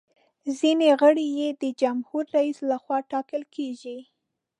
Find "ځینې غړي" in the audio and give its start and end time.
0.59-1.27